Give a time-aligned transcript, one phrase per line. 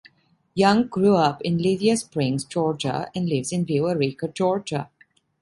[0.55, 4.89] Young grew up in Lithia Springs, Georgia and lives in Villa Rica, Georgia.